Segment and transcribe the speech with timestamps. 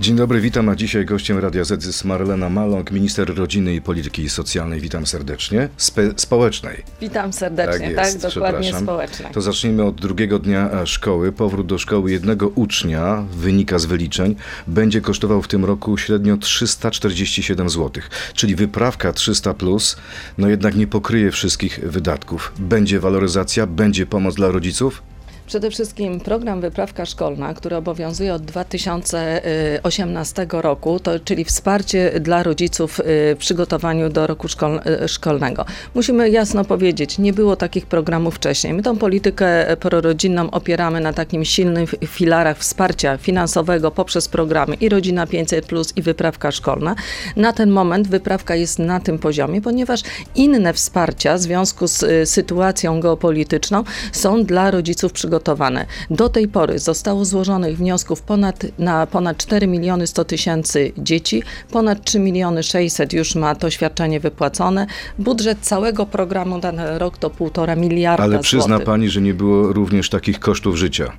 [0.00, 4.30] Dzień dobry, witam, a dzisiaj gościem Radia Z jest Marlena Maląg, minister rodziny i polityki
[4.30, 4.80] socjalnej.
[4.80, 5.68] Witam serdecznie.
[5.76, 6.82] Spe społecznej.
[7.00, 9.32] Witam serdecznie, tak, jest, tak dokładnie społecznej.
[9.32, 11.32] To zacznijmy od drugiego dnia e, szkoły.
[11.32, 14.36] Powrót do szkoły jednego ucznia, wynika z wyliczeń,
[14.66, 18.02] będzie kosztował w tym roku średnio 347 zł.
[18.34, 19.96] Czyli wyprawka 300 plus,
[20.38, 22.52] no jednak nie pokryje wszystkich wydatków.
[22.58, 25.02] Będzie waloryzacja, będzie pomoc dla rodziców?
[25.50, 33.00] Przede wszystkim program Wyprawka Szkolna, który obowiązuje od 2018 roku, to, czyli wsparcie dla rodziców
[33.00, 33.02] y,
[33.34, 35.64] w przygotowaniu do roku szkol, y, szkolnego.
[35.94, 38.74] Musimy jasno powiedzieć, nie było takich programów wcześniej.
[38.74, 45.26] My tą politykę prorodzinną opieramy na takim silnym filarach wsparcia finansowego poprzez programy i Rodzina
[45.26, 46.94] 500 Plus i Wyprawka Szkolna.
[47.36, 50.02] Na ten moment wyprawka jest na tym poziomie, ponieważ
[50.34, 55.86] inne wsparcia w związku z y, sytuacją geopolityczną są dla rodziców przygotowane przygotowane.
[56.10, 62.04] Do tej pory zostało złożonych wniosków ponad, na ponad 4 miliony 100 tysięcy dzieci, ponad
[62.04, 64.86] 3 miliony 600 już ma to świadczenie wypłacone.
[65.18, 68.86] Budżet całego programu na rok to 1,5 miliarda Ale przyzna złotych.
[68.86, 71.12] pani, że nie było również takich kosztów życia.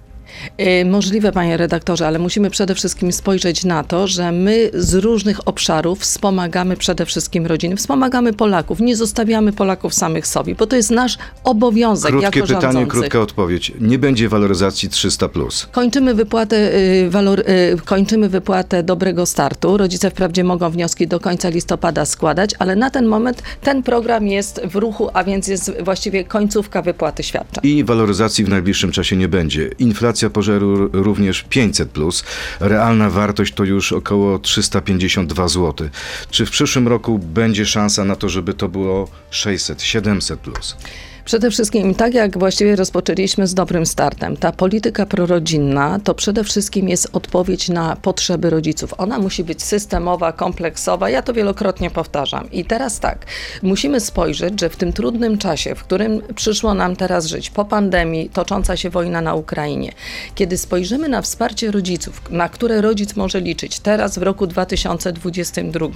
[0.62, 5.48] Y, Możliwe, panie redaktorze, ale musimy przede wszystkim spojrzeć na to, że my z różnych
[5.48, 10.92] obszarów wspomagamy przede wszystkim rodziny, wspomagamy Polaków, nie zostawiamy Polaków samych sobie, bo to jest
[10.92, 12.90] nasz obowiązek Krótkie jako pytanie, rządzących.
[12.90, 13.72] krótka odpowiedź.
[13.80, 15.68] Nie będzie waloryzacji 300 plus.
[15.72, 19.78] Kończymy wypłatę, y, walor, y, kończymy wypłatę dobrego startu.
[19.78, 24.62] Rodzice wprawdzie mogą wnioski do końca listopada składać, ale na ten moment ten program jest
[24.66, 27.62] w ruchu, a więc jest właściwie końcówka wypłaty świadczeń.
[27.72, 29.70] I waloryzacji w najbliższym czasie nie będzie.
[29.80, 32.24] Inflacja pożeru również 500 plus.
[32.60, 35.90] Realna wartość to już około 352 zł.
[36.30, 40.78] Czy w przyszłym roku będzie szansa na to, żeby to było 600, 700 plus?
[41.26, 46.90] Przede wszystkim, tak jak właściwie rozpoczęliśmy z dobrym startem, ta polityka prorodzinna to przede wszystkim
[46.90, 48.94] jest odpowiedź na potrzeby rodziców.
[48.98, 51.10] Ona musi być systemowa, kompleksowa.
[51.10, 52.52] Ja to wielokrotnie powtarzam.
[52.52, 53.26] I teraz tak,
[53.64, 58.30] musimy spojrzeć, że w tym trudnym czasie, w którym przyszło nam teraz żyć, po pandemii,
[58.30, 59.92] tocząca się wojna na Ukrainie,
[60.36, 65.88] kiedy spojrzymy na wsparcie rodziców, na które rodzic może liczyć teraz w roku 2022,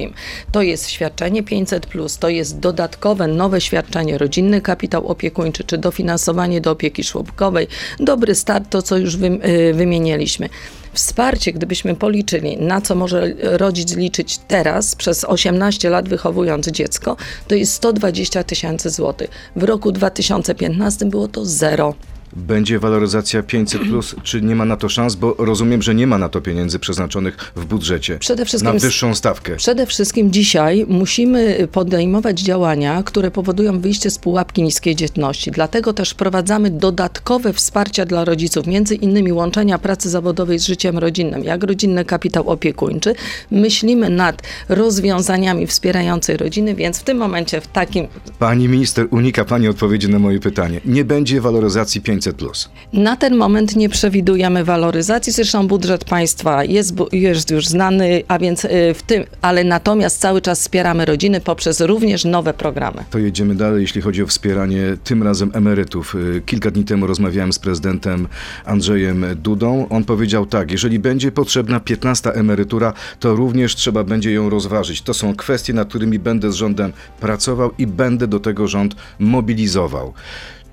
[0.52, 1.88] to jest świadczenie 500,
[2.20, 7.68] to jest dodatkowe, nowe świadczenie, rodzinny kapitał opiekuńczy, czy dofinansowanie do opieki żłobkowej,
[8.00, 10.50] dobry start, to co już y, wymienialiśmy.
[10.94, 17.18] Wsparcie, gdybyśmy policzyli, na co może rodzic liczyć teraz, przez 18 lat wychowując dziecko,
[17.48, 19.30] to jest 120 tysięcy złotych.
[19.56, 21.94] W roku 2015 było to zero.
[22.34, 25.16] Będzie waloryzacja 500 plus, czy nie ma na to szans?
[25.16, 28.20] Bo rozumiem, że nie ma na to pieniędzy przeznaczonych w budżecie.
[28.20, 29.56] Przede wszystkim Na wyższą stawkę.
[29.56, 35.52] Przede wszystkim dzisiaj musimy podejmować działania, które powodują wyjście z pułapki niskiej dzietności.
[35.52, 41.44] Dlatego też wprowadzamy dodatkowe wsparcia dla rodziców, między innymi łączenia pracy zawodowej z życiem rodzinnym,
[41.44, 43.16] jak rodzinny kapitał opiekuńczy.
[43.52, 48.08] Myślimy nad rozwiązaniami wspierającymi rodziny, więc w tym momencie w takim
[48.40, 50.82] Pani minister, unika pani odpowiedzi na moje pytanie.
[50.86, 52.70] Nie będzie waloryzacji 500 plus.
[52.94, 58.66] Na ten moment nie przewidujemy waloryzacji, zresztą budżet państwa jest, jest już znany, a więc
[58.66, 63.04] y, w tym, ale natomiast cały czas wspieramy rodziny poprzez również nowe programy.
[63.10, 66.16] To jedziemy dalej, jeśli chodzi o wspieranie tym razem emerytów.
[66.16, 68.28] Y, Kilka dni temu rozmawiałem z prezydentem
[68.66, 69.88] Andrzejem Dudą.
[69.90, 75.02] On powiedział tak, jeżeli będzie potrzebna 15 emerytura, to również trzeba będzie ją rozważyć.
[75.02, 80.14] To są kwestie, nad którymi będę z rządem pracował i będę do tego rząd mobilizował.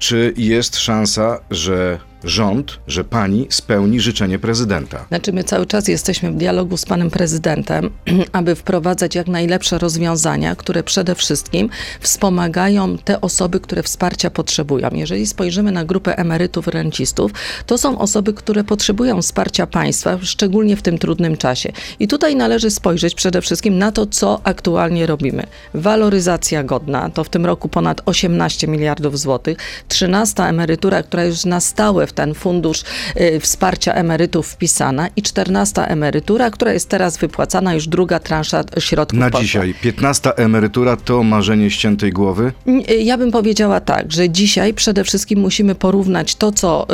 [0.02, 5.04] Czy jest szansa, że rząd, że pani spełni życzenie prezydenta?
[5.08, 7.90] Znaczy my cały czas jesteśmy w dialogu z panem prezydentem,
[8.32, 11.68] aby wprowadzać jak najlepsze rozwiązania, które przede wszystkim
[12.00, 14.88] wspomagają te osoby, które wsparcia potrzebują.
[14.92, 17.32] Jeżeli spojrzymy na grupę emerytów, rencistów,
[17.66, 21.72] to są osoby, które potrzebują wsparcia państwa, szczególnie w tym trudnym czasie.
[22.00, 25.46] I tutaj należy spojrzeć przede wszystkim na to, co aktualnie robimy.
[25.74, 29.58] Waloryzacja godna, to w tym roku ponad 18 miliardów złotych,
[29.88, 32.82] 13 emerytura, która już na stałe w ten fundusz
[33.20, 39.19] y, wsparcia emerytów wpisana i 14 emerytura, która jest teraz wypłacana, już druga transza środków
[39.19, 39.42] Na poszła.
[39.42, 42.52] dzisiaj 15 emerytura to marzenie ściętej głowy?
[42.66, 46.87] N- Ja bym powiedziała tak, że dzisiaj przede wszystkim musimy porównać to, co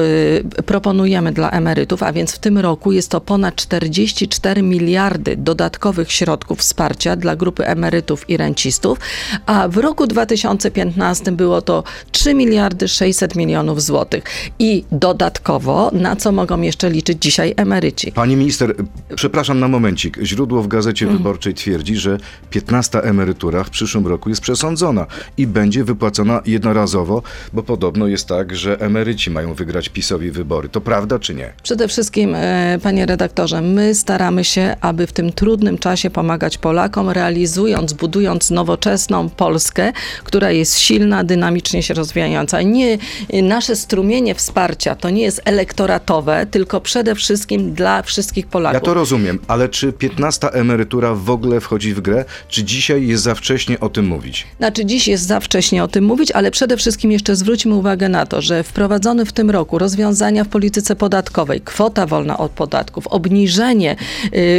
[0.58, 6.12] y, proponujemy dla emerytów, a więc w tym roku jest to ponad 44 miliardy dodatkowych
[6.12, 8.98] środków wsparcia dla grupy emerytów i rencistów,
[9.46, 11.82] a w roku 2015 było to
[12.12, 14.25] 3 miliardy 600 milionów złotych.
[14.58, 18.12] I do dodatkowo, na co mogą jeszcze liczyć dzisiaj emeryci.
[18.12, 18.75] Pani minister,
[19.16, 20.19] przepraszam na momencik.
[20.22, 21.19] Źródło w Gazecie Mhm.
[21.19, 22.19] Wyborczej twierdzi, że
[22.50, 25.06] 15 emerytura w przyszłym roku jest przesądzona
[25.37, 27.22] i będzie wypłacona jednorazowo,
[27.52, 30.69] bo podobno jest tak, że emeryci mają wygrać PiSowi wybory.
[30.69, 31.52] To prawda czy nie?
[31.62, 37.10] Przede wszystkim, e, panie redaktorze, my staramy się, aby w tym trudnym czasie pomagać Polakom,
[37.10, 39.93] realizując, budując nowoczesną Polskę,
[40.25, 42.62] która jest silna, dynamicznie się rozwijająca.
[42.62, 42.99] Nie,
[43.43, 48.74] nasze strumienie wsparcia to nie jest elektoratowe, tylko przede wszystkim dla wszystkich Polaków.
[48.74, 52.24] Ja to rozumiem, ale czy 15 emerytura w ogóle wchodzi w grę?
[52.48, 54.46] Czy dzisiaj jest za wcześnie o tym mówić?
[54.58, 58.26] Znaczy dziś jest za wcześnie o tym mówić, ale przede wszystkim jeszcze zwróćmy uwagę na
[58.26, 63.96] to, że wprowadzone w tym roku rozwiązania w polityce podatkowej, kwota wolna od podatków, obniżenie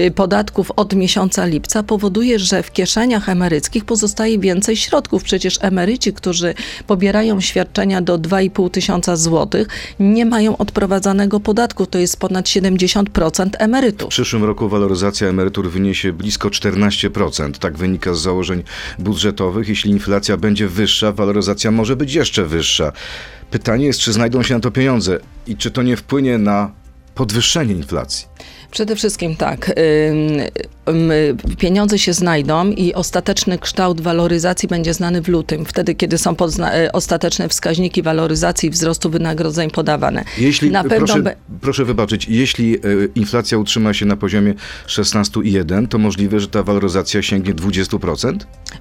[0.08, 5.24] y, podatków od miesiąca lipca powoduje, że w kieszeniach emeryckich pozostaje więcej środków.
[5.24, 6.54] Przecież emeryci, którzy
[6.88, 9.68] pobierają świadczenia do 2,5 tysiąca złotych,
[10.00, 11.86] nie mają odprowadzanego podatku.
[11.86, 14.10] To jest ponad 70% W emerytów.
[14.10, 17.52] przyszłym roku waloryzacja emerytur wyniesie blisko 14%.
[17.52, 18.64] Tak wynika z założeń
[19.00, 19.68] budżetowych.
[19.70, 22.92] Jeśli inflacja będzie wyższa, waloryzacja może być jeszcze wyższa.
[23.52, 26.72] Pytanie jest, czy znajdą się na to pieniądze i czy to nie wpłynie na
[27.16, 28.28] podwyższenie inflacji.
[28.72, 29.72] Przede wszystkim tak.
[31.58, 36.92] Pieniądze się znajdą i ostateczny kształt waloryzacji będzie znany w lutym, wtedy kiedy są e,
[36.92, 40.24] ostateczne wskaźniki waloryzacji i wzrostu wynagrodzeń podawane.
[40.38, 42.80] Jeśli, Na pewno proszę, proszę wybaczyć, jeśli e,
[43.16, 44.54] inflacja utrzyma się na poziomie
[44.88, 48.38] 16,1, to możliwe, że ta waloryzacja sięgnie 20%?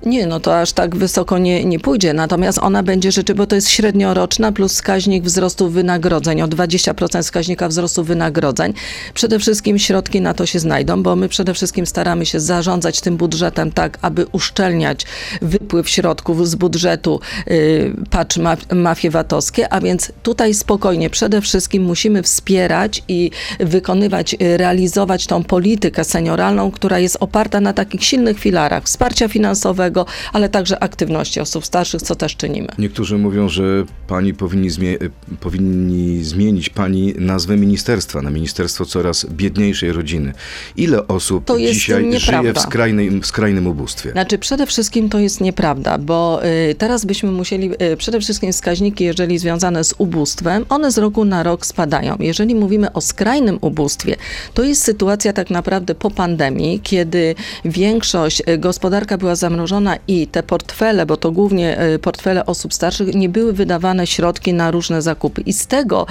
[0.06, 2.14] Nie, no to aż tak wysoko nie, nie pójdzie.
[2.14, 7.68] Natomiast ona będzie rzeczy, bo to jest średnioroczna plus wskaźnik wzrostu wynagrodzeń, o 20% wskaźnika
[7.68, 8.72] wzrostu wynagrodzeń.
[9.14, 13.16] Przede wszystkim środki na to się znajdą, bo my przede wszystkim staramy się zarządzać tym
[13.16, 15.06] budżetem tak, aby uszczelniać
[15.42, 21.82] wypływ środków z budżetu, yy, patrz ma, mafie VAT-owskie, a więc tutaj spokojnie przede wszystkim
[21.82, 23.30] musimy wspierać i
[23.60, 30.06] wykonywać, y, realizować tą politykę senioralną, która jest oparta na takich silnych filarach wsparcia finansowego,
[30.32, 32.68] ale także aktywności osób starszych, co też czynimy.
[32.78, 35.10] Niektórzy mówią, że pani powinni, zmie-
[35.40, 39.26] powinni zmienić pani nazwę ministerstwa na Ministerstwo Coraz
[39.68, 40.32] Biedniejszej Rodziny.
[40.76, 42.52] Ile osób To dzisiaj żyje nieprawda.
[42.52, 44.10] w, skrajnej, w skrajnym ubóstwie?
[44.10, 49.04] Znaczy, przede wszystkim to jest nieprawda, bo y, teraz byśmy musieli, y, przede wszystkim wskaźniki,
[49.04, 52.16] jeżeli związane z ubóstwem, one z roku na rok spadają.
[52.20, 54.16] Jeżeli mówimy o skrajnym ubóstwie,
[54.54, 57.34] to jest sytuacja tak naprawdę po pandemii, kiedy
[57.64, 63.28] większość, y, gospodarka była zamrożona i te portfele, bo to głównie portfele osób starszych, nie
[63.28, 65.42] były wydawane środki na różne zakupy.
[65.42, 66.06] I z tego,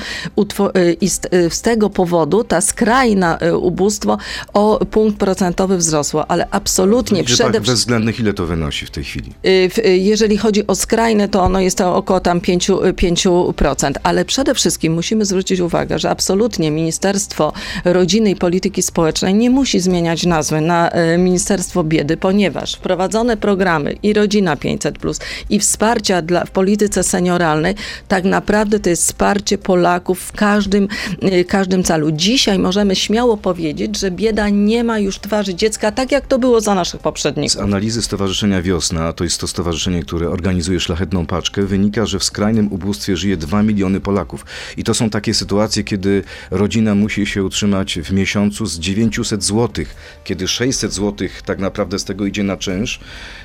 [1.01, 1.19] i z,
[1.49, 4.17] z tego powodu ta skrajna ubóstwo
[4.53, 7.73] o punkt procentowy wzrosło, ale absolutnie przede wszystkim.
[7.73, 9.31] bezwzględnych ile to wynosi w tej chwili?
[9.45, 13.91] Y, y, Jeżeli chodzi o skrajne, to ono jest to około tam 5%, y, 5%,
[14.03, 17.53] ale przede wszystkim musimy zwrócić uwagę, że absolutnie Ministerstwo
[17.85, 23.95] Rodziny i Polityki Społecznej nie musi zmieniać nazwy na y, Ministerstwo Biedy, ponieważ wprowadzone programy
[24.03, 27.75] i Rodzina 500+, i wsparcia dla, w polityce senioralnej,
[28.07, 30.87] tak naprawdę to jest wsparcie Polaków w każdym,
[31.23, 32.11] y, każdym celu.
[32.11, 36.61] Dzisiaj możemy śmiało powiedzieć, że bieda nie ma już twarzy dziecka, tak jak to było
[36.61, 37.51] za naszych poprzedników.
[37.51, 42.23] Z analizy Stowarzyszenia Wiosna, to jest to stowarzyszenie, które organizuje szlachetną paczkę, wynika, że w
[42.23, 44.45] skrajnym ubóstwie żyje 2 miliony Polaków.
[44.77, 49.85] I to są takie sytuacje, kiedy rodzina musi się utrzymać w miesiącu z 900 zł,
[50.23, 52.99] kiedy 600 zł tak naprawdę z tego idzie na czynsz,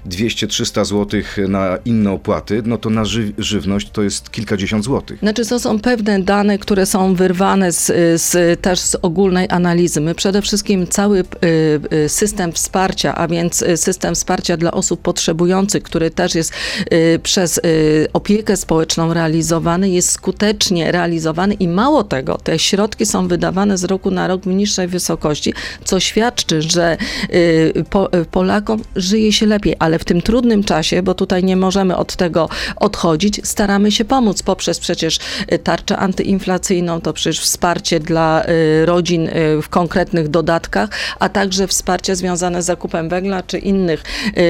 [0.06, 5.18] 200-300 zł na inne opłaty, no to na ży- żywność to jest kilkadziesiąt złotych.
[5.18, 7.86] Znaczy, to są pewne dane, które są wyrwane z,
[8.22, 9.81] z, też z ogólnej analizy.
[10.00, 11.24] My przede wszystkim cały y,
[11.92, 16.52] y, system wsparcia, a więc y, system wsparcia dla osób potrzebujących, który też jest
[17.22, 17.60] przez
[18.12, 24.10] opiekę społeczną realizowany, jest skutecznie realizowany i mało tego, te środki są wydawane z roku
[24.10, 25.54] na rok w niższej wysokości,
[25.84, 26.96] co świadczy, że
[27.90, 32.16] po, Polakom żyje się lepiej, ale w tym trudnym czasie, bo tutaj nie możemy od
[32.16, 35.18] tego odchodzić, staramy się pomóc poprzez przecież
[35.64, 38.44] tarczę antyinflacyjną, to przecież wsparcie dla
[38.84, 39.28] rodzin
[39.62, 44.40] w konkretnych dodatkach, a także wsparcie związane z zakupem węgla czy innych y,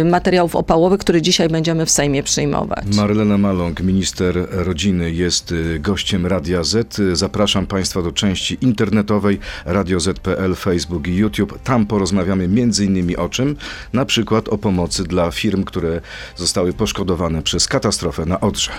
[0.00, 2.84] y, materiałów opałowych, które dzisiaj będziemy w Sejmie przyjmować.
[2.96, 7.00] Marlena Maląg, minister rodziny, jest y, gościem Radia Z.
[7.12, 11.58] Zapraszam Państwa do części internetowej Radio Z.pl, Facebook i YouTube.
[11.64, 13.56] Tam porozmawiamy między innymi o czym?
[13.92, 16.00] Na przykład o pomocy dla firm, które
[16.36, 18.72] zostały poszkodowane przez katastrofę na Odrze.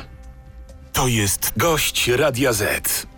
[0.93, 3.12] To jest gość Radia Z.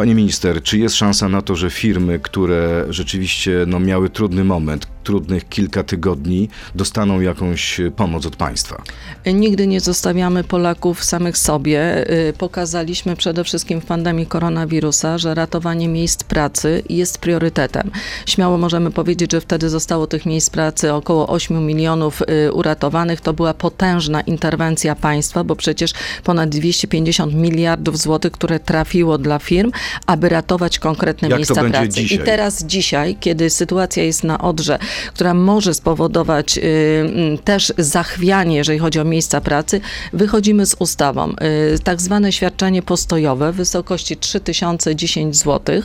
[0.00, 4.86] Pani minister, czy jest szansa na to, że firmy, które rzeczywiście no, miały trudny moment,
[5.04, 8.82] trudnych kilka tygodni dostaną jakąś e, pomoc od państwa?
[9.26, 12.10] Nigdy nie zostawiamy Polaków samych sobie.
[12.28, 17.90] Y, Pokazaliśmy przede wszystkim w pandemii koronawirusa, że ratowanie miejsc pracy jest priorytetem.
[18.26, 23.20] Śmiało możemy powiedzieć, że wtedy zostało tych miejsc pracy około 8 milionów y, uratowanych.
[23.20, 25.92] To była potężna interwencja państwa, bo przecież
[26.24, 29.70] ponad 250 miliardów złotych, które trafiło dla firm,
[30.06, 31.88] aby ratować konkretne Jak miejsca pracy.
[31.88, 32.18] dzisiaj?
[32.18, 34.78] I teraz dzisiaj, kiedy sytuacja jest na odrze,
[35.08, 39.80] która może spowodować y, też zachwianie, jeżeli chodzi o miejsca pracy,
[40.12, 41.32] wychodzimy z ustawą.
[41.74, 45.82] Y, tak zwane świadczenie postojowe w wysokości 3010 zł.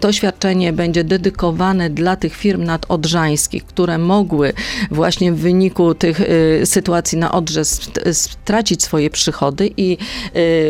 [0.00, 4.52] To świadczenie będzie dedykowane dla tych firm nadodrzańskich, które mogły
[4.90, 9.98] właśnie w wyniku tych y, sytuacji na odrze st- stracić swoje przychody i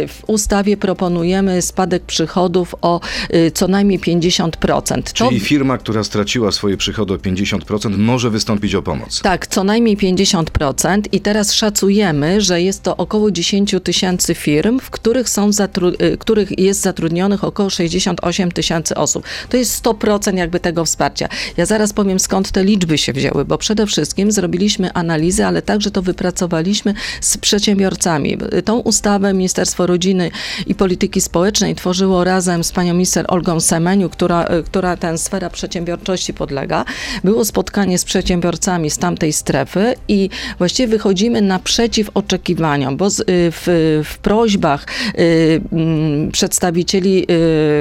[0.09, 3.01] w ustawie proponujemy spadek przychodów o
[3.55, 5.03] co najmniej 50%.
[5.03, 7.68] To Czyli firma, która straciła swoje przychody o 50%,
[7.99, 9.21] może wystąpić o pomoc.
[9.21, 14.91] Tak, co najmniej 50% i teraz szacujemy, że jest to około 10 tysięcy firm, w
[14.91, 19.25] których, są zatru- y, których jest zatrudnionych około 68 tysięcy osób.
[19.49, 21.29] To jest 100% jakby tego wsparcia.
[21.57, 25.91] Ja zaraz powiem skąd te liczby się wzięły, bo przede wszystkim zrobiliśmy analizę, ale także
[25.91, 28.39] to wypracowaliśmy z przedsiębiorcami.
[28.65, 30.31] Tą ustawę Ministerstwo Rodziny
[30.67, 35.51] i Polityki Społecznej tworzyło razem z panią minister Olgą Semeniu, która, y, która ten sfera
[35.51, 36.85] przedsiębiorczości podlega.
[37.25, 37.58] Było spotkanie
[37.97, 44.19] z przedsiębiorcami z tamtej strefy i właściwie wychodzimy naprzeciw oczekiwaniom, bo z, y, w, w
[44.19, 44.87] prośbach
[45.19, 47.27] y, mm, przedstawicieli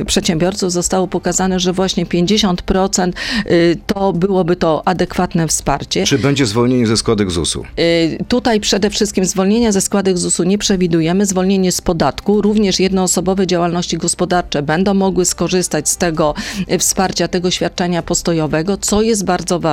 [0.01, 3.13] y, przedsiębiorców zostało pokazane, że właśnie 50%
[3.51, 6.05] y, to byłoby to adekwatne wsparcie.
[6.05, 7.63] Czy będzie zwolnienie ze składek ZUS-u?
[7.79, 12.41] Y, Tutaj przede wszystkim zwolnienia ze składek ZUS-u nie przewidujemy, zwolnienie z podatku.
[12.41, 16.33] Również jednoosobowe działalności gospodarcze będą mogły skorzystać z tego
[16.79, 19.66] wsparcia, tego świadczenia postojowego, co jest bardzo ważne.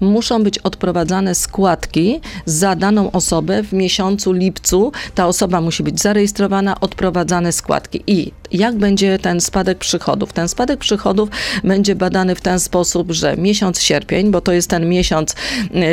[0.00, 4.92] Muszą być odprowadzane składki za daną osobę w miesiącu lipcu.
[5.14, 8.02] Ta osoba musi być zarejestrowana, odprowadzane składki.
[8.06, 10.32] I jak będzie ten spadek przychodów?
[10.32, 11.28] Ten spadek przychodów
[11.64, 15.34] będzie badany w ten sposób, że miesiąc sierpień, bo to jest ten miesiąc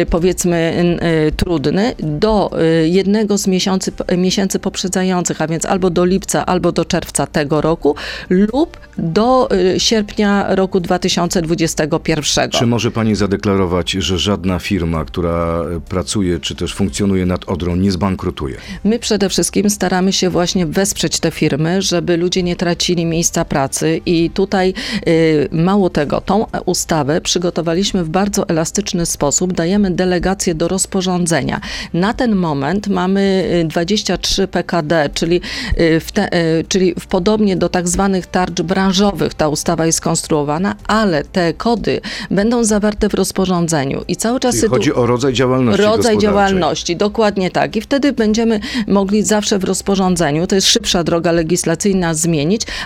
[0.02, 0.84] y, powiedzmy
[1.28, 2.52] y, trudny, do
[2.84, 7.62] y, jednego z miesięcy, miesięcy poprzedzających, a więc albo do lipca, albo do czerwca tego
[7.62, 7.96] roku
[8.30, 12.50] lub do sierpnia roku 2021.
[12.52, 17.92] Czy może pani zadeklarować, że żadna firma, która pracuje czy też funkcjonuje nad Odrą, nie
[17.92, 18.58] zbankrutuje?
[18.84, 24.02] My przede wszystkim staramy się właśnie wesprzeć te firmy, żeby ludzie nie tracili miejsca pracy
[24.06, 24.74] i tutaj
[25.08, 31.62] y, mało tego, tą ustawę przygotowaliśmy w bardzo elastyczny sposób, dajemy delegację do rozporządzenia.
[31.94, 35.42] Na ten moment mamy y, 23 PKD, czyli
[35.80, 40.02] y, w, te, y, czyli w podobnie do tak zwanych tarcz branżowych ta ustawa jest
[40.02, 42.02] konstruowana, ale te kody
[42.32, 47.52] będą zawarte w rozporządzeniu i cały czas sytu- chodzi o rodzaj działalności Rodzaj działalności, dokładnie
[47.52, 47.76] tak.
[47.76, 52.39] I wtedy będziemy mogli zawsze w rozporządzeniu, to jest szybsza droga legislacyjna, zmienić,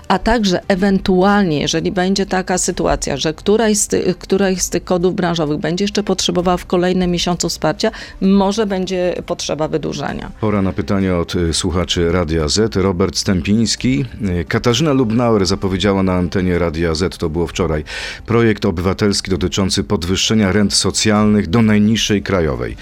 [0.08, 5.16] a także ewentualnie, jeżeli będzie taka sytuacja, że któraś z, ty, któraś z tych kodów
[5.16, 7.92] branżowych będzie jeszcze potrzebowała w kolejnym miesiącu wsparcia,
[8.22, 10.32] może będzie potrzeba wydłużenia.
[10.42, 12.76] Pora na pytanie od y, słuchaczy Radia Z.
[12.76, 14.06] Robert Stępiński.
[14.42, 17.84] Y, Katarzyna Lubnauer zapowiedziała na antenie Radia Z, to było wczoraj,
[18.26, 22.76] projekt obywatelski dotyczący podwyższenia rent socjalnych do najniższej krajowej.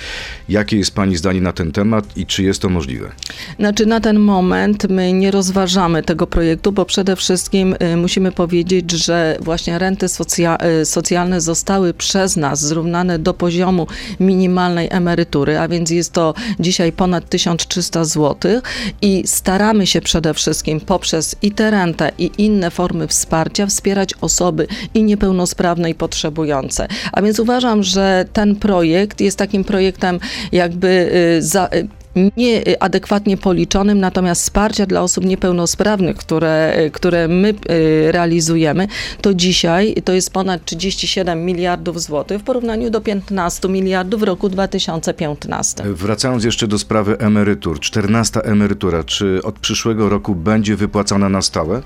[0.50, 3.12] Jakie jest pani zdanie na ten temat i czy jest to możliwe?
[3.60, 8.92] Znaczy na ten moment my nie rozważamy tego projektu, bo przede wszystkim y, musimy powiedzieć,
[8.92, 13.88] że właśnie renty y, socjalne zostały przez nas zrównane do poziomu
[14.20, 18.62] minimalnej emerytury, a więc jest to dzisiaj ponad 1300 zł
[19.02, 24.68] i staramy się przede wszystkim poprzez i tę rentę i inne formy wsparcia wspierać osoby
[24.94, 26.88] i niepełnosprawne i potrzebujące.
[27.12, 30.20] A więc uważam, że ten projekt jest takim projektem
[30.52, 31.70] jakby y, za,
[32.18, 38.88] y, nie adekwatnie policzonym, natomiast wsparcia dla osób niepełnosprawnych, które, które my y, realizujemy,
[39.22, 44.50] to dzisiaj to jest ponad 37 miliardów złotych w porównaniu do 15 miliardów w roku
[44.50, 45.84] 2015.
[45.84, 47.80] Wracając jeszcze do sprawy emerytur.
[47.80, 51.82] 14 emerytura, czy od przyszłego roku będzie wypłacana na stałe?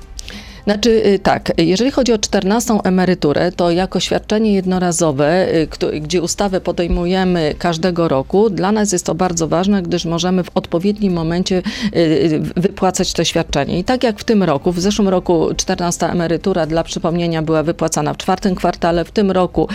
[0.65, 6.61] Znaczy y, tak, jeżeli chodzi o 14 emeryturę, to jako świadczenie jednorazowe, y, gdzie ustawę
[6.61, 11.61] podejmujemy każdego roku, dla nas jest to bardzo ważne, gdyż możemy w odpowiednim momencie
[11.95, 13.79] y, wypłacać to świadczenie.
[13.79, 18.13] I tak jak w tym roku, w zeszłym roku 14 emerytura dla przypomnienia była wypłacana
[18.13, 19.67] w czwartym kwartale, w tym roku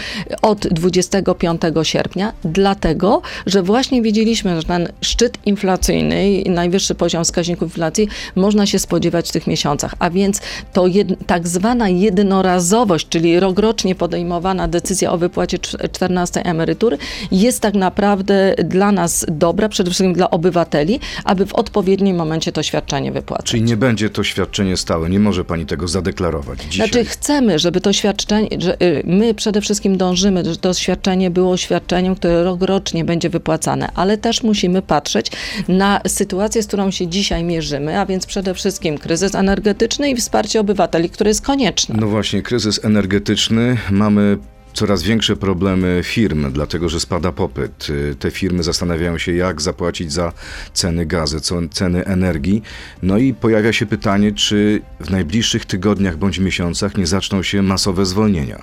[0.42, 7.68] od 25 sierpnia, dlatego, że właśnie wiedzieliśmy, że ten szczyt inflacyjny i najwyższy poziom wskaźników
[7.68, 10.40] inflacji można się spodziewać w tych miesiącach, a więc
[10.72, 16.98] to to jed, tak zwana jednorazowość, czyli rokrocznie podejmowana decyzja o wypłacie cz- 14 emerytury
[17.32, 22.62] jest tak naprawdę dla nas dobra, przede wszystkim dla obywateli, aby w odpowiednim momencie to
[22.62, 23.46] świadczenie wypłacać.
[23.46, 26.88] Czyli nie będzie to świadczenie stałe, nie może pani tego zadeklarować dzisiaj.
[26.88, 31.56] Znaczy chcemy, żeby to świadczenie, że y, my przede wszystkim dążymy, że to świadczenie było
[31.56, 35.26] świadczeniem, które rokrocznie będzie wypłacane, ale też musimy patrzeć
[35.68, 40.60] na sytuację, z którą się dzisiaj mierzymy, a więc przede wszystkim kryzys energetyczny i wsparcie
[40.60, 40.69] obywateli,
[41.12, 41.96] które jest konieczne.
[41.98, 43.76] No właśnie, kryzys energetyczny.
[43.90, 44.38] Mamy
[44.72, 47.88] coraz większe problemy firm, dlatego że spada popyt.
[48.18, 50.32] Te firmy zastanawiają się, jak zapłacić za
[50.72, 52.62] ceny gazy, ceny energii.
[53.02, 58.06] No i pojawia się pytanie, czy w najbliższych tygodniach bądź miesiącach nie zaczną się masowe
[58.06, 58.62] zwolnienia.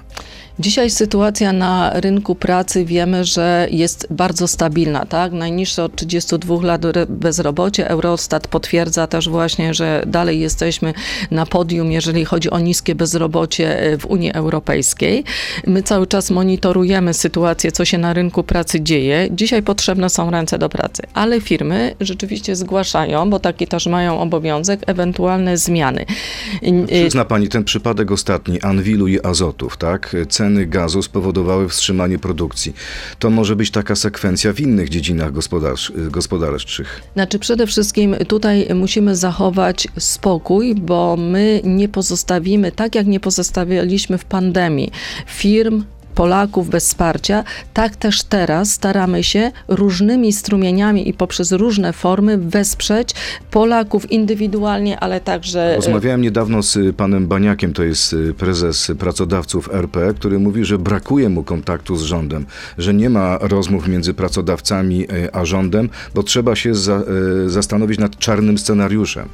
[0.60, 5.32] Dzisiaj sytuacja na rynku pracy wiemy, że jest bardzo stabilna, tak?
[5.32, 7.90] Najniższe od 32 lat bezrobocie.
[7.90, 10.94] Eurostat potwierdza też właśnie, że dalej jesteśmy
[11.32, 15.24] na podium, jeżeli chodzi o niskie bezrobocie e, w Unii Europejskiej.
[15.68, 19.28] My cały czas monitorujemy sytuację, co się na rynku pracy dzieje.
[19.32, 24.80] Dzisiaj potrzebne są ręce do pracy, ale firmy rzeczywiście zgłaszają, bo taki też mają obowiązek,
[24.88, 26.06] ewentualne zmiany.
[26.88, 30.16] Przyzna pani ten przypadek ostatni, Anwilu i Azotów, tak?
[30.48, 32.74] Ceny gazu spowodowały wstrzymanie produkcji.
[33.20, 37.02] To może być taka sekwencja w innych dziedzinach gospodarcz- gospodarczych.
[37.14, 44.18] Znaczy przede wszystkim tutaj musimy zachować spokój, bo my nie pozostawimy, tak jak nie pozostawialiśmy
[44.18, 44.92] w pandemii,
[45.26, 45.84] firm,
[46.18, 47.44] Polaków bez wsparcia,
[47.74, 53.14] tak też teraz staramy się różnymi strumieniami i poprzez różne formy wesprzeć
[53.52, 55.76] Polaków indywidualnie, ale także.
[55.76, 61.30] Rozmawiałem niedawno z panem Baniakiem, to jest y, prezes pracodawców RP, który mówi, że brakuje
[61.30, 62.46] mu kontaktu z rządem,
[62.78, 67.04] że nie ma rozmów między pracodawcami y, a rządem, bo trzeba się za,
[67.48, 69.30] zastanowić nad czarnym scenariuszem.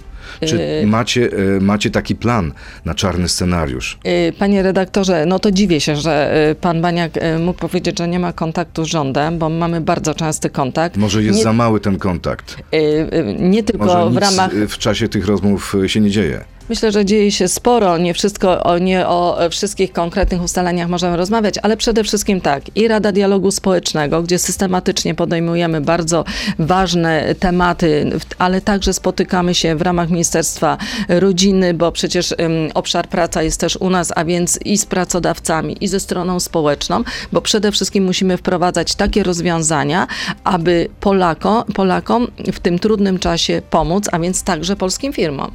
[0.46, 2.51] Czy macie, y, macie taki plan
[2.86, 3.98] na czarny scenariusz?
[4.30, 8.08] Y, Panie redaktorze, no to dziwię się, że y, pan Baniak y, mógł powiedzieć, że
[8.08, 10.98] nie ma kontaktu z rządem, bo mamy bardzo częsty kontakt.
[10.98, 12.58] Może jest nie, za mały ten kontakt?
[12.74, 16.00] y, y, nie tylko Może w nic ramach y, w czasie tych rozmów y, się
[16.00, 16.44] nie dzieje?
[16.70, 21.55] Myślę, że dzieje się sporo, nie wszystko, o, nie o wszystkich konkretnych ustaleniach możemy rozmawiać,
[21.62, 26.25] ale przede wszystkim tak, i Rada Dialogu Społecznego, gdzie systematycznie podejmujemy bardzo
[26.60, 30.77] ważne tematy, ale także spotykamy się w ramach Ministerstwa
[31.10, 32.34] Rodziny, bo przecież
[32.74, 37.03] obszar praca jest też u nas, a więc i z pracodawcami, i ze stroną społeczną,
[37.32, 40.08] bo przede wszystkim musimy wprowadzać takie rozwiązania,
[40.43, 45.52] aby Polako, Polakom w tym trudnym czasie pomóc, a więc także polskim firmom.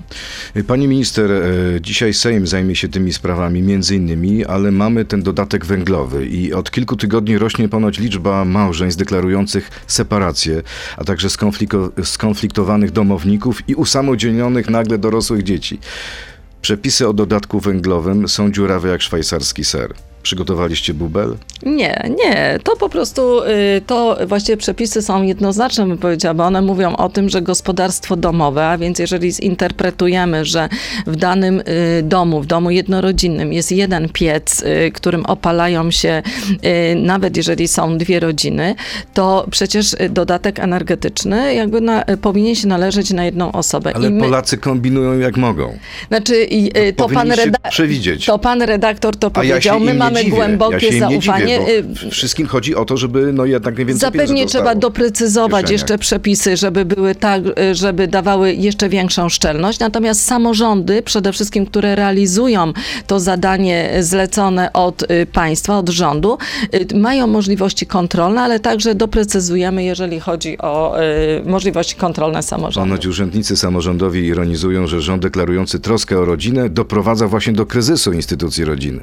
[0.66, 5.66] Pani minister, e, dzisiaj Sejm zajmie się tymi sprawami między innymi, ale mamy ten dodatek
[5.66, 10.62] węglowy i od kilku tygodni rośnie ponoć liczba małżeństw deklarujących separację,
[10.96, 11.28] a także
[12.04, 15.78] skonfliktowanych domowników i usamodzielnionych nagle dorosłych dzieci.
[16.62, 19.94] Przepisy o dodatku węglowym są dziurawe jak szwajcarski ser.
[20.22, 21.36] Przygotowaliście bubel?
[21.62, 22.58] Nie, nie.
[22.64, 23.46] To po prostu, y,
[23.86, 28.66] to właściwie przepisy są jednoznaczne, bym powiedziała, bo one mówią o tym, że gospodarstwo domowe,
[28.66, 30.68] a więc jeżeli zinterpretujemy, że
[31.06, 36.22] w danym y, domu, w domu jednorodzinnym jest jeden piec, y, którym opalają się,
[36.96, 38.74] nawet jeżeli są dwie rodziny,
[39.14, 43.92] to przecież dodatek energetyczny jakby na, powinien się należeć na jedną osobę.
[43.96, 45.78] Ale my- Polacy kombinują jak mogą.
[46.08, 46.34] Znaczy,
[46.76, 48.26] y, to, pan reda- przewidzieć.
[48.26, 49.78] to pan redaktor to ja powiedział.
[49.78, 50.36] im My nie mamy dziwię.
[50.36, 51.58] głębokie ja zaufanie.
[51.58, 56.56] Dziwię, Y, wszystkim chodzi o to, żeby no jednak najwięcej Zapewnie trzeba doprecyzować jeszcze przepisy,
[56.56, 59.78] żeby były tak, y, żeby dawały jeszcze większą szczelność.
[59.78, 62.72] Natomiast samorządy, przede wszystkim, które realizują
[63.06, 66.38] to zadanie zlecone od y, państwa, od rządu,
[66.94, 70.94] mają możliwości kontrolne, ale także doprecyzujemy, jeżeli chodzi o
[71.44, 72.88] możliwości kontrolne samorządu.
[72.90, 78.64] Ponoć urzędnicy samorządowi ironizują, że rząd deklarujący troskę o rodzinę doprowadza właśnie do kryzysu instytucji
[78.64, 79.00] rodziny.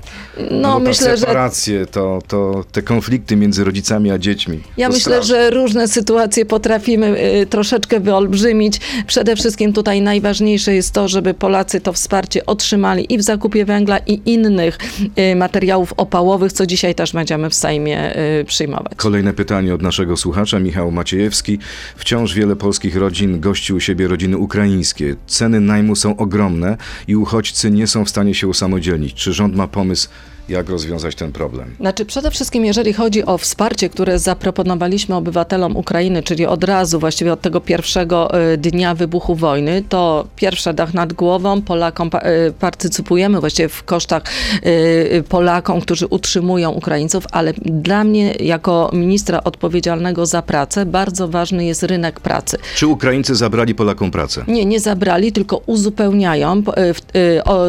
[0.51, 4.61] No, bo myślę, że separacje, to, to te konflikty między rodzicami a dziećmi.
[4.77, 5.35] Ja myślę, straszne.
[5.35, 8.79] że różne sytuacje potrafimy y, troszeczkę wyolbrzymić.
[9.07, 13.97] Przede wszystkim tutaj najważniejsze jest to, żeby Polacy to wsparcie otrzymali i w zakupie węgla
[13.97, 14.77] i innych
[15.31, 18.93] y, materiałów opałowych, co dzisiaj też będziemy w Sejmie y, przyjmować.
[18.95, 21.59] Kolejne pytanie od naszego słuchacza, Michał Maciejewski.
[21.95, 25.15] Wciąż wiele polskich rodzin gości u siebie rodziny ukraińskie.
[25.27, 26.77] Ceny najmu są ogromne
[27.07, 29.13] i uchodźcy nie są w stanie się usamodzielnić.
[29.13, 30.09] Czy rząd ma pomysł,
[30.49, 31.75] jak rozwiązać ten problem.
[31.79, 37.33] Znaczy przede wszystkim, jeżeli chodzi o wsparcie, które zaproponowaliśmy obywatelom Ukrainy, czyli od razu, właściwie
[37.33, 42.09] od tego pierwszego y, dnia wybuchu wojny, to pierwsze dach nad głową, Polakom
[42.47, 44.23] y, partycypujemy właściwie w kosztach
[44.65, 51.65] y, Polakom, którzy utrzymują Ukraińców, ale dla mnie jako ministra odpowiedzialnego za pracę bardzo ważny
[51.65, 52.57] jest rynek pracy.
[52.75, 54.43] Czy Ukraińcy zabrali Polakom pracę?
[54.47, 56.63] Nie, nie zabrali, tylko uzupełniają.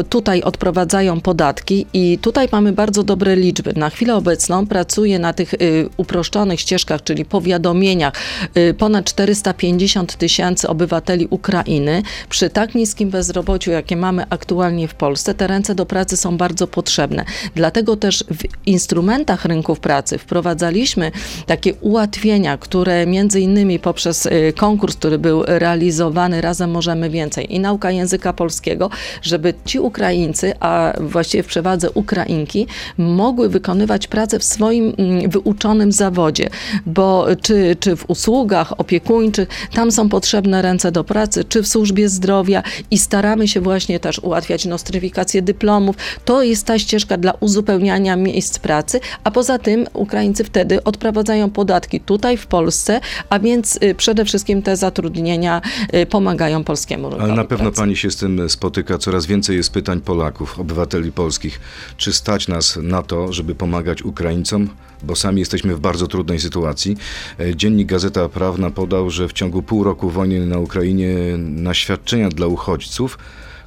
[0.09, 3.73] Tutaj odprowadzają podatki i tutaj mamy bardzo dobre liczby.
[3.75, 8.13] Na chwilę obecną pracuje na tych y, uproszczonych ścieżkach, czyli powiadomieniach,
[8.57, 12.03] y, ponad 450 tysięcy obywateli Ukrainy.
[12.29, 16.67] Przy tak niskim bezrobociu, jakie mamy aktualnie w Polsce, te ręce do pracy są bardzo
[16.67, 17.25] potrzebne.
[17.55, 21.11] Dlatego też w instrumentach rynków pracy wprowadzaliśmy
[21.45, 27.59] takie ułatwienia, które między innymi poprzez y, konkurs, który był realizowany Razem Możemy Więcej i
[27.59, 28.89] nauka języka polskiego,
[29.21, 32.56] żeby ci Ukraińcy, a właściwie w przewadze Ukrainki,
[32.97, 36.49] mogły wykonywać pracę w swoim mm, wyuczonym zawodzie,
[36.85, 42.09] bo czy, czy w usługach opiekuńczych, tam są potrzebne ręce do pracy, czy w służbie
[42.09, 45.95] zdrowia i staramy się właśnie też ułatwiać nostryfikację dyplomów.
[46.25, 51.99] To jest ta ścieżka dla uzupełniania miejsc pracy, a poza tym Ukraińcy wtedy odprowadzają podatki
[51.99, 55.61] tutaj w Polsce, a więc y, przede wszystkim te zatrudnienia
[55.93, 57.81] y, pomagają polskiemu rynkowi Ale na pewno pracy.
[57.81, 58.97] pani się z tym spotyka.
[58.97, 61.59] Coraz więcej jest pytań Polaków, obywateli polskich.
[61.97, 64.69] Czy stać nas na to, żeby pomagać Ukraińcom?
[65.03, 66.97] Bo sami jesteśmy w bardzo trudnej sytuacji.
[67.39, 72.29] E, Dziennik Gazeta Prawna podał, że w ciągu pół roku wojny na Ukrainie na świadczenia
[72.29, 73.17] dla uchodźców,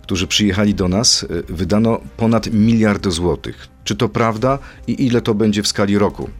[0.02, 3.68] którzy przyjechali do nas, e, wydano ponad miliard złotych.
[3.84, 6.30] Czy to prawda i ile to będzie w skali roku?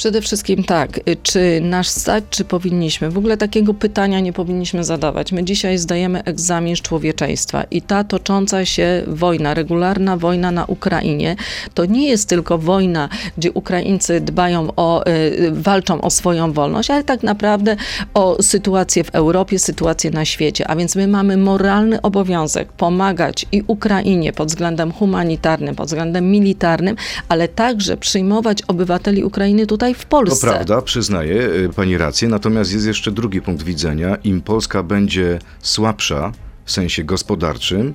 [0.00, 3.10] Przede wszystkim tak, y, czy nasz stać, czy powinniśmy?
[3.10, 5.32] W ogóle takiego pytania nie powinniśmy zadawać.
[5.32, 11.36] My dzisiaj zdajemy egzamin z człowieczeństwa i ta tocząca się wojna, regularna wojna na Ukrainie,
[11.74, 13.08] to nie jest tylko wojna,
[13.38, 17.76] gdzie Ukraińcy dbają o, y, y, walczą o swoją wolność, ale tak naprawdę
[18.14, 20.68] o sytuację w Europie, sytuację na świecie.
[20.68, 26.96] A więc my mamy moralny obowiązek pomagać i Ukrainie pod względem humanitarnym, pod względem militarnym,
[27.28, 30.46] ale także przyjmować obywateli Ukrainy tutaj w To Polsce.
[30.46, 34.16] prawda, przyznaję y, pani rację, natomiast jest jeszcze drugi punkt widzenia.
[34.16, 36.32] Im Polska będzie słabsza
[36.64, 37.94] w sensie gospodarczym,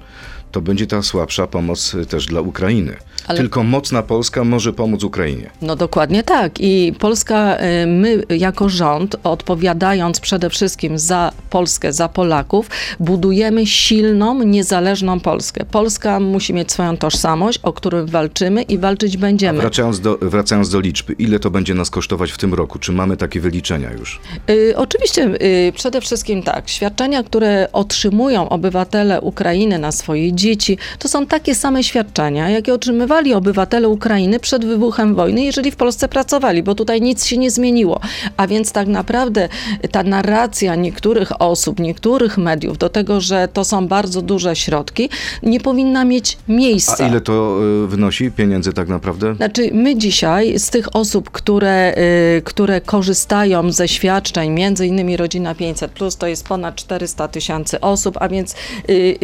[0.56, 2.96] to będzie ta słabsza pomoc y, też dla Ukrainy.
[3.28, 5.50] Ale- Tylko mocna Polska może pomóc Ukrainie.
[5.62, 6.52] No dokładnie tak.
[6.60, 14.44] I Polska, y, my jako rząd, odpowiadając przede wszystkim za Polskę, za Polaków, budujemy silną,
[14.44, 15.66] niezależną Polskę.
[15.66, 19.60] Polska musi mieć swoją tożsamość, o którą walczymy i walczyć będziemy.
[19.62, 22.80] Wracając do, wracając do liczby, ile to będzie nas kosztować w tym roku?
[22.80, 24.20] Czy mamy takie wyliczenia już?
[24.50, 31.08] Y, oczywiście, y, przede wszystkim tak, świadczenia, które otrzymują obywatele Ukrainy na swoje dzieci, to
[31.08, 36.64] są takie same świadczenia, jakie otrzymywali obywatele Ukrainy przed wybuchem wojny, jeżeli w Polsce pracowali,
[36.64, 38.00] bo tutaj nic się nie zmieniło.
[38.38, 39.50] A więc tak naprawdę
[39.92, 45.10] ta narracja niektórych osób, niektórych mediów do tego, że to są bardzo duże środki,
[45.44, 47.06] nie powinna mieć miejsca.
[47.06, 49.36] A ile to y, wynosi pieniędzy tak naprawdę?
[49.36, 51.96] Znaczy, my dzisiaj z tych osób, które,
[52.38, 58.18] y, które korzystają ze świadczeń, między innymi Rodzina 500, to jest ponad 400 tysięcy osób,
[58.20, 58.56] a więc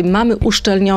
[0.03, 0.37] mamy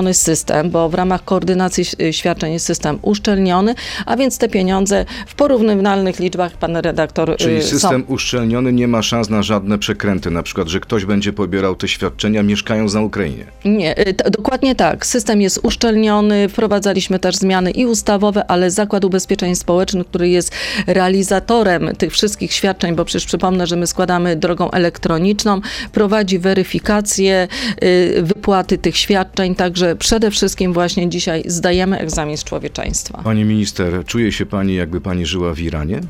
[0.04, 3.74] uszczelniony system, bo w ramach koordynacji świadczeń jest system uszczelniony,
[4.06, 9.02] a więc te pieniądze w porównywalnych liczbach, pan redaktor, Czyli y, system uszczelniony nie ma
[9.02, 13.46] szans na żadne przekręty, na przykład, że ktoś będzie pobierał te świadczenia mieszkając na Ukrainie.
[13.64, 15.06] Nie, y, dokładnie tak.
[15.06, 20.52] System jest uszczelniony, wprowadzaliśmy też zmiany i ustawowe, ale Zakład Ubezpieczeń Społecznych, który jest
[20.86, 25.60] realizatorem tych wszystkich świadczeń, bo przecież przypomnę, że my składamy drogą elektroniczną,
[25.92, 27.48] prowadzi weryfikację
[27.84, 33.20] y, wypłaty tych świadczeń, także przede wszystkim właśnie dzisiaj zdajemy egzamin z człowieczeństwa.
[33.24, 36.00] Pani minister, czuje się pani, jakby pani żyła w Iranie?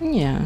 [0.00, 0.40] Nie.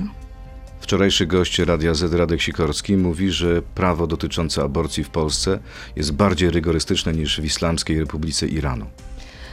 [0.81, 5.59] Wczorajszy gość Radia Z, Radek Sikorski, mówi, że prawo dotyczące aborcji w Polsce
[5.97, 8.87] jest bardziej rygorystyczne niż w Islamskiej Republice Iranu.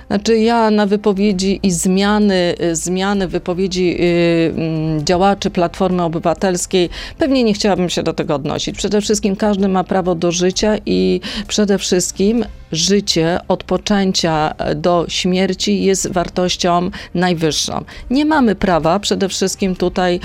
[0.10, 7.44] Znaczy ja na wypowiedzi i zmiany, y, zmiany wypowiedzi y, mm, działaczy Platformy Obywatelskiej pewnie
[7.44, 8.78] nie chciałabym się do tego odnosić.
[8.78, 15.84] Przede wszystkim każdy ma prawo do życia i przede wszystkim życie od poczęcia do śmierci
[15.84, 17.84] jest wartością najwyższą.
[18.10, 20.20] Nie mamy prawa przede wszystkim tutaj,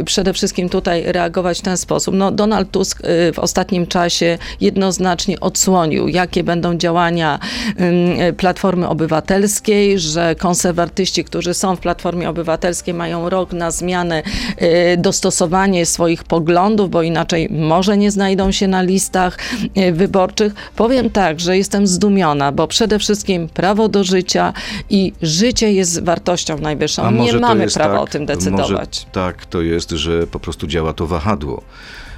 [0.00, 2.14] y, przede wszystkim tutaj reagować w ten sposób.
[2.14, 3.02] No, Donald Tusk
[3.34, 7.38] w ostatnim czasie jednoznacznie odsłonił, jakie będą działania
[8.36, 14.22] Platformy Obywatelskiej Obywatelskiej, że konserwatyści, którzy są w Platformie Obywatelskiej mają rok na zmianę,
[14.62, 19.38] y, dostosowanie swoich poglądów, bo inaczej może nie znajdą się na listach
[19.78, 20.54] y, wyborczych.
[20.76, 24.52] Powiem tak, że jestem zdumiona, bo przede wszystkim prawo do życia
[24.90, 27.10] i życie jest wartością najwyższą.
[27.10, 29.06] Nie mamy prawa tak, o tym decydować.
[29.12, 31.62] tak to jest, że po prostu działa to wahadło.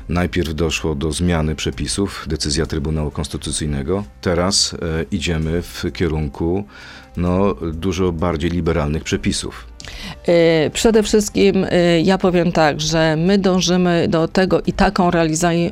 [0.08, 4.04] Najpierw doszło do zmiany przepisów, decyzja Trybunału Konstytucyjnego.
[4.20, 4.76] Teraz e,
[5.10, 6.64] idziemy w kierunku
[7.16, 9.66] no, dużo bardziej liberalnych przepisów.
[10.28, 15.10] Y, Przede wszystkim y, ja powiem tak, że my dążymy do tego i taką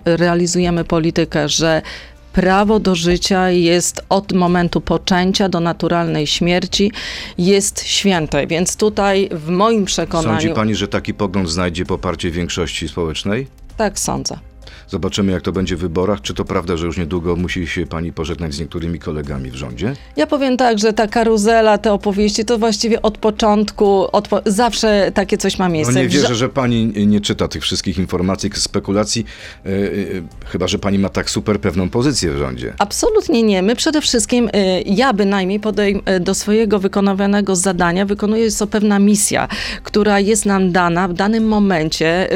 [0.05, 1.83] realizujemy politykę, że
[2.33, 6.93] prawo do życia jest od momentu poczęcia do naturalnej śmierci
[7.39, 12.89] jest święte, więc tutaj w moim przekonaniu Sądzi pani, że taki pogląd znajdzie poparcie większości
[12.89, 13.47] społecznej?
[13.77, 14.39] Tak sądzę.
[14.89, 16.21] Zobaczymy, jak to będzie w wyborach.
[16.21, 19.93] Czy to prawda, że już niedługo musi się pani pożegnać z niektórymi kolegami w rządzie?
[20.17, 25.11] Ja powiem tak, że ta karuzela, te opowieści, to właściwie od początku, od po- zawsze
[25.15, 25.95] takie coś ma No miejsce.
[25.95, 29.27] nie W wierzę, że pani nie czyta tych wszystkich informacji, spekulacji,
[29.67, 29.73] e, e,
[30.47, 32.75] chyba że pani ma tak super pewną pozycję w rządzie.
[32.79, 33.63] Absolutnie nie.
[33.63, 34.51] My przede wszystkim, y,
[34.87, 39.49] ja bynajmniej podejm- do swojego wykonywanego zadania wykonuję jest to pewna misja,
[39.83, 42.29] która jest nam dana w danym momencie.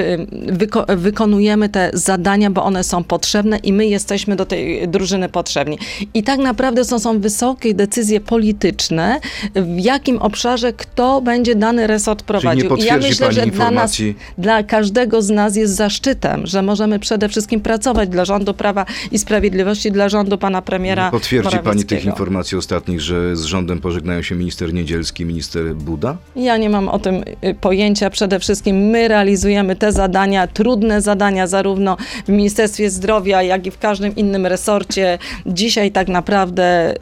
[0.53, 5.79] Wyko- wykonujemy te zadania, bo one są potrzebne i my jesteśmy do tej drużyny potrzebni.
[6.15, 9.21] I tak naprawdę to są wysokie decyzje polityczne,
[9.55, 12.77] w jakim obszarze kto będzie dany resort prowadził.
[12.77, 13.97] I ja myślę, że dla nas,
[14.39, 19.19] dla każdego z nas jest zaszczytem, że możemy przede wszystkim pracować dla rządu Prawa i
[19.19, 24.35] Sprawiedliwości, dla rządu pana premiera Potwierdzi pani tych informacji ostatnich, że z rządem pożegnają się
[24.35, 26.17] minister Niedzielski minister Buda?
[26.37, 28.11] Ja nie mam o tym y, pojęcia.
[28.11, 31.97] Przede wszystkim my realizujemy te zadania, trudne zadania, zarówno
[32.31, 35.19] w Ministerstwie Zdrowia, jak i w każdym innym resorcie.
[35.47, 36.95] Dzisiaj tak naprawdę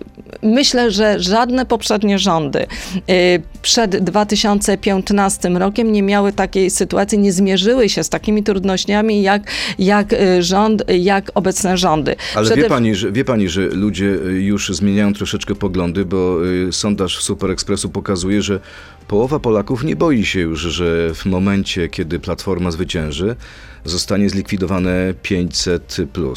[0.43, 2.67] myślę, że żadne poprzednie rządy
[3.11, 9.43] y, przed 2015 rokiem nie miały takiej sytuacji, nie zmierzyły się z takimi trudnościami jak,
[9.79, 12.17] jak y, rząd, jak obecne rządy.
[12.35, 16.39] Ale Przede wie pani, że, wie pani, że ludzie y, już zmieniają troszeczkę poglądy, bo
[16.71, 18.61] sondaż Super Expressu pokazuje, że
[19.09, 23.37] połowa Polaków nie boi się już, że w momencie, kiedy Platforma zwycięży,
[23.85, 25.97] zostanie zlikwidowane 500,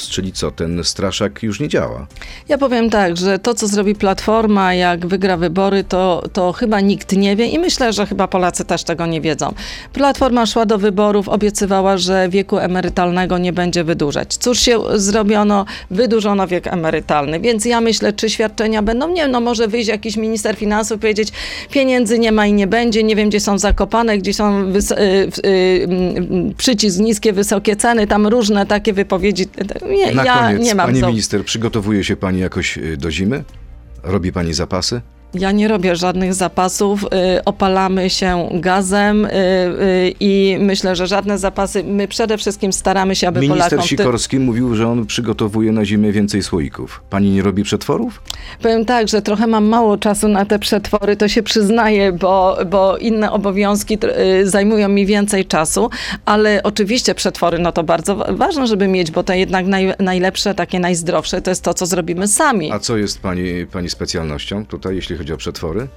[0.09, 2.07] czyli co, ten straszak już nie działa.
[2.49, 7.11] Ja powiem tak, że to, co zrobi Platforma, jak wygra wybory, to, to chyba nikt
[7.17, 9.53] nie wie i myślę, że chyba Polacy też tego nie wiedzą.
[9.93, 14.37] Platforma szła do wyborów, obiecywała, że wieku emerytalnego nie będzie wydłużać.
[14.37, 15.65] Cóż się zrobiono?
[15.91, 19.13] Wydłużono wiek emerytalny, więc ja myślę, czy świadczenia będą?
[19.13, 21.29] Nie, no może wyjść jakiś minister finansów i powiedzieć,
[21.71, 25.47] pieniędzy nie ma i nie będzie, nie wiem, gdzie są zakopane, gdzie są wys- y,
[25.47, 29.45] y, przycisk niskie, wysokie ceny, tam różne takie wypowiedzi.
[29.89, 33.11] Nie, Na ja koniec, nie mam pani co- minister, przygotowuje się pani jakoś y, do
[33.11, 33.43] zimy?
[34.03, 35.01] Robi pani zapasy?
[35.33, 37.03] Ja nie robię żadnych zapasów,
[37.37, 39.29] y, opalamy się gazem y,
[40.19, 43.81] i myślę, że żadne zapasy, my przede wszystkim staramy się, aby Minister Polakom...
[43.83, 47.01] ty- Sikorski mówił, że on przygotowuje na zimę więcej słoików.
[47.09, 48.21] Pani nie robi przetworów?
[48.61, 52.97] Powiem tak, że trochę mam mało czasu na te przetwory, to się przyznaję, bo, bo
[52.97, 53.97] inne obowiązki
[54.41, 55.89] y, zajmują mi więcej czasu,
[56.25, 60.55] ale oczywiście przetwory, no to bardzo wa- ważne, żeby mieć, bo to jednak naj, najlepsze,
[60.55, 62.71] takie najzdrowsze, to jest to, co zrobimy sami.
[62.71, 65.87] A co jest pani, pani specjalnością tutaj, jeśli chodzi o przetwory?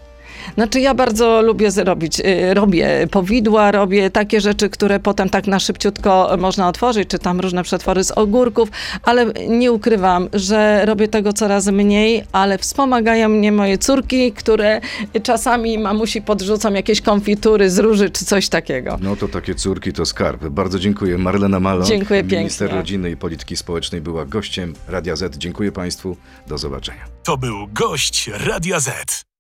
[0.55, 5.59] Znaczy ja bardzo lubię zrobić, y, robię powidła, robię takie rzeczy, które potem tak na
[5.59, 8.69] szybciutko można otworzyć, czy tam różne przetwory z ogórków,
[9.03, 14.81] ale nie ukrywam, że robię tego coraz mniej, ale wspomagają mnie moje córki, które
[15.23, 18.99] czasami mamusi podrzucą jakieś konfitury z róży, czy coś takiego.
[19.01, 20.45] No to takie córki to skarb.
[20.49, 21.19] Bardzo dziękuję.
[21.19, 22.79] Marlena Malo, Dziękuję minister pięknie.
[22.81, 25.37] rodziny i polityki społecznej, była gościem Radia Z.
[25.37, 26.17] Dziękuję Państwu.
[26.47, 27.05] Do zobaczenia.
[27.23, 29.34] To był gość Radia Z.